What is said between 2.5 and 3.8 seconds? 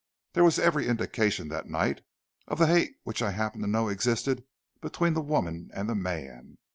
the hate which I happen to